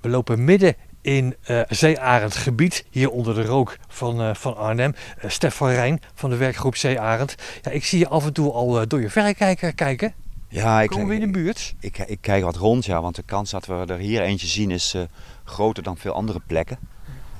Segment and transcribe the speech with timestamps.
[0.00, 4.94] We lopen midden in uh, Zeearend gebied, hier onder de rook van, uh, van Arnhem.
[5.24, 7.34] Uh, Stefan Rijn van de werkgroep Zeearend.
[7.62, 10.14] Ja, ik zie je af en toe al door je verrekijker kijken.
[10.48, 11.74] Ja, ik, Komen we in de buurt?
[11.80, 14.70] Ik, ik, kijk wat rond, ja, want de kans dat we er hier eentje zien
[14.70, 14.96] is
[15.44, 16.78] groter dan veel andere plekken.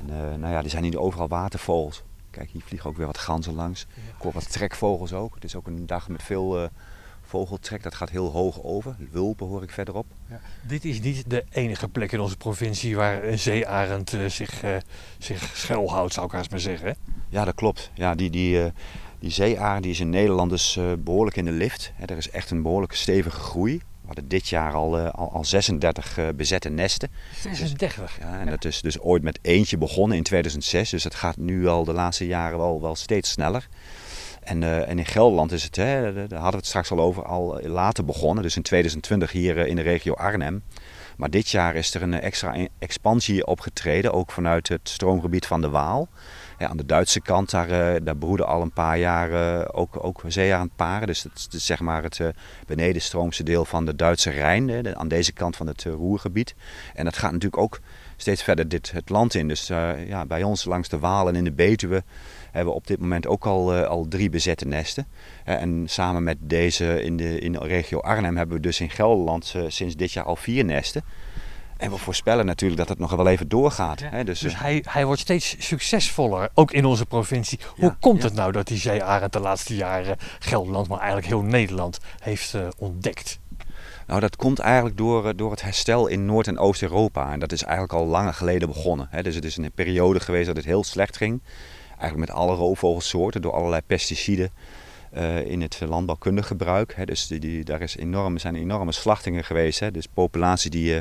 [0.09, 2.03] En, nou ja, er zijn hier overal watervogels.
[2.31, 3.87] Kijk, hier vliegen ook weer wat ganzen langs.
[4.17, 5.35] Ik hoor wat trekvogels ook.
[5.35, 6.71] Het is ook een dag met veel
[7.29, 8.97] vogeltrek, dat gaat heel hoog over.
[9.11, 10.07] Wulpen hoor ik verderop.
[10.29, 10.41] Ja.
[10.63, 14.77] Dit is niet de enige plek in onze provincie waar een zeearend uh, zich, uh,
[15.19, 16.97] zich schuilhoudt, zou ik haast maar zeggen.
[17.29, 17.91] Ja, dat klopt.
[17.95, 18.65] Ja, die, die, uh,
[19.19, 21.93] die zeearend die is in Nederland dus behoorlijk in de lift.
[21.95, 23.77] Hè, er is echt een behoorlijke stevige groei.
[23.77, 27.11] We hadden dit jaar al, al, al 36 bezette nesten.
[27.41, 27.95] 36?
[27.95, 30.91] Dus, ja, en dat is dus ooit met eentje begonnen in 2006.
[30.91, 33.69] Dus dat gaat nu al de laatste jaren wel, wel steeds sneller.
[34.49, 37.25] En, uh, en, in Gelderland is het, hè, daar hadden we het straks al over,
[37.25, 38.43] al later begonnen.
[38.43, 40.63] Dus in 2020 hier uh, in de regio Arnhem.
[41.17, 45.69] Maar dit jaar is er een extra expansie opgetreden, ook vanuit het stroomgebied van de
[45.69, 46.09] Waal.
[46.59, 51.07] Aan de Duitse kant, daar, uh, daar broeden al een paar jaar ook, ook zeearendparen.
[51.07, 52.21] Dus dat is zeg maar het
[52.67, 56.55] benedenstroomse deel van de Duitse Rijn, hè, aan deze kant van het Roergebied.
[56.95, 57.81] En dat gaat natuurlijk ook
[58.17, 59.49] steeds verder dit, het land in.
[59.49, 59.67] Dus
[60.07, 62.03] ja, bij ons langs de Waal en in de Betuwe
[62.51, 65.07] hebben we op dit moment ook al, al drie bezette nesten.
[65.45, 69.55] En samen met deze in de, in de regio Arnhem hebben we dus in Gelderland
[69.67, 71.05] sinds dit jaar al vier nesten.
[71.79, 74.01] En we voorspellen natuurlijk dat het nog wel even doorgaat.
[74.01, 74.09] Ja.
[74.11, 74.25] Hè?
[74.25, 77.59] Dus, dus hij, hij wordt steeds succesvoller, ook in onze provincie.
[77.77, 81.43] Hoe ja, komt het nou dat die zeearend de laatste jaren Gelderland, maar eigenlijk heel
[81.43, 83.39] Nederland, heeft ontdekt?
[84.07, 87.33] Nou, dat komt eigenlijk door, door het herstel in Noord- en Oost-Europa.
[87.33, 89.09] En dat is eigenlijk al lange geleden begonnen.
[89.11, 89.23] Hè?
[89.23, 91.41] Dus het is een periode geweest dat het heel slecht ging
[91.99, 94.51] eigenlijk met alle roofvogelsoorten door allerlei pesticiden
[95.17, 96.95] uh, in het landbouwkundig gebruik.
[96.97, 97.05] Hè.
[97.05, 99.81] Dus die, die, daar is enorm, zijn enorme slachtingen geweest.
[99.81, 99.91] Hè.
[99.91, 101.01] Dus populaties die uh,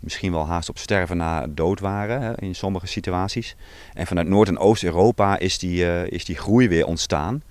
[0.00, 3.56] misschien wel haast op sterven na dood waren hè, in sommige situaties.
[3.94, 7.42] En vanuit Noord- en Oost-Europa is, die, uh, is die groei weer ontstaan.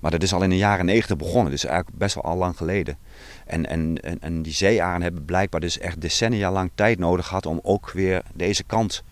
[0.00, 2.56] Maar dat is al in de jaren 90 begonnen, dus eigenlijk best wel al lang
[2.56, 2.98] geleden.
[3.46, 7.46] En, en, en, en die zeearen hebben blijkbaar dus echt decennia lang tijd nodig gehad
[7.46, 9.04] om ook weer deze kant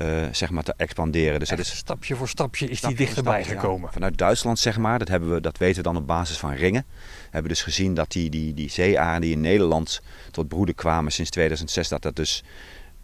[0.00, 1.38] uh, zeg maar te expanderen.
[1.38, 3.86] Dus dat is, stapje voor stapje is stapje die dichterbij stapje, gekomen.
[3.86, 3.92] Ja.
[3.92, 6.84] Vanuit Duitsland zeg maar, dat, hebben we, dat weten we dan op basis van ringen.
[6.88, 11.12] We hebben dus gezien dat die, die, die zeearen die in Nederland tot broeden kwamen
[11.12, 12.44] sinds 2006, dat dat dus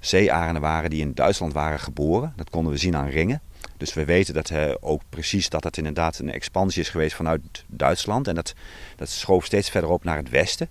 [0.00, 2.32] zeearenden waren die in Duitsland waren geboren.
[2.37, 3.41] Dat konden we zien aan ringen.
[3.76, 7.65] Dus we weten dat uh, ook precies dat het inderdaad een expansie is geweest vanuit
[7.66, 8.28] Duitsland.
[8.28, 8.55] En dat,
[8.97, 10.69] dat schoof steeds verder op naar het westen.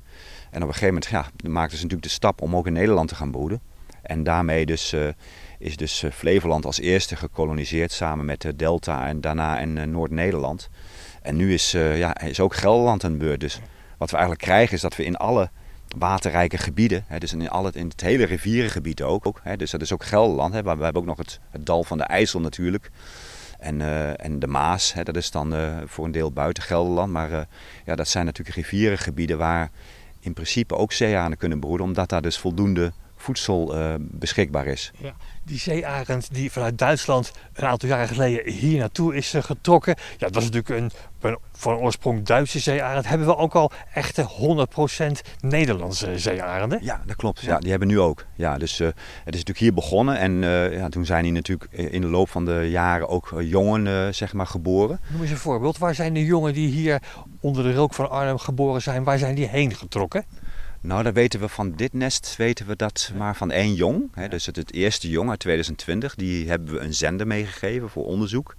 [0.52, 3.08] En op een gegeven moment ja, maakten ze natuurlijk de stap om ook in Nederland
[3.08, 3.62] te gaan broeden.
[4.08, 4.94] En daarmee dus...
[4.94, 5.08] Uh,
[5.60, 10.70] is dus eh, Flevoland als eerste gekoloniseerd samen met de Delta en daarna eh, Noord-Nederland.
[11.22, 13.40] En nu is, ja, is ook Gelderland de beurt.
[13.40, 13.60] Dus
[13.98, 15.50] wat we eigenlijk krijgen is dat we in alle
[15.98, 19.82] waterrijke gebieden, hè, dus in, alle, in het hele rivierengebied ook, ook hè, dus dat
[19.82, 20.54] is ook Gelderland.
[20.54, 22.92] Hè, we hebben ook nog het, het dal van de IJssel natuurlijk.
[23.60, 23.82] En,
[24.18, 27.12] en de Maas, hè, dat is dan voor een deel buiten Gelderland.
[27.12, 27.48] Maar
[27.86, 29.72] ja, dat zijn natuurlijk rivierengebieden waar
[30.20, 34.92] in principe ook zeearenden kunnen broeden, omdat daar dus voldoende voedsel uh, beschikbaar is.
[34.98, 35.14] Ja,
[35.44, 39.96] die zeearend die vanuit Duitsland een aantal jaren geleden hier naartoe is uh, getrokken.
[39.98, 40.92] Ja, dat was natuurlijk een,
[41.30, 43.08] een van oorsprong Duitse zeearend.
[43.08, 44.28] Hebben we ook al echte
[45.18, 46.80] 100% Nederlandse zeearenden?
[46.82, 47.42] Ja, dat klopt.
[47.42, 48.26] Ja, die hebben nu ook.
[48.36, 48.96] Ja, dus uh, het
[49.34, 50.42] is natuurlijk hier begonnen en
[50.72, 54.48] ja, toen zijn hier natuurlijk in de loop van de jaren ook jongen zeg maar
[54.48, 55.00] geboren.
[55.12, 55.78] Noem eens een voorbeeld.
[55.78, 57.02] Waar zijn de jongen die hier
[57.40, 60.26] onder de rook van Arnhem geboren zijn, waar zijn die heen getrokken?
[60.88, 64.10] Nou, dan weten we van dit nest weten we dat maar van één jong.
[64.14, 66.16] Hè, dus het, het eerste jong uit 2020.
[66.16, 68.56] Die hebben we een zender meegegeven voor onderzoek.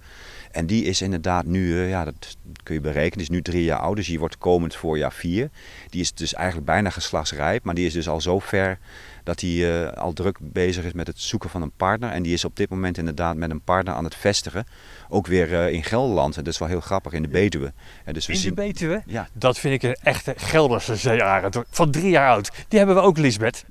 [0.51, 3.79] En die is inderdaad nu, uh, ja, dat kun je berekenen, is nu drie jaar
[3.79, 3.95] oud.
[3.95, 5.49] Dus die wordt komend voorjaar vier.
[5.89, 7.63] Die is dus eigenlijk bijna geslachtsrijp.
[7.63, 8.79] Maar die is dus al zo ver
[9.23, 12.09] dat hij uh, al druk bezig is met het zoeken van een partner.
[12.09, 14.65] En die is op dit moment inderdaad met een partner aan het vestigen.
[15.09, 16.37] Ook weer uh, in Gelderland.
[16.37, 17.73] En dat is wel heel grappig, in de Betuwe.
[18.05, 18.55] En dus we in zien...
[18.55, 19.03] de Betuwe?
[19.05, 19.27] Ja.
[19.33, 21.61] Dat vind ik een echte Gelderse zeearend.
[21.69, 22.18] Van drie
[22.67, 23.65] Die hebben we ook, Lisbeth.